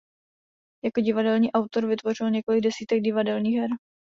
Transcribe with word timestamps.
Jako 0.85 1.01
divadelní 1.01 1.51
autor 1.51 1.85
vytvořil 1.87 2.29
několik 2.31 2.61
desítek 2.63 3.01
divadelních 3.01 3.57
her. 3.59 3.69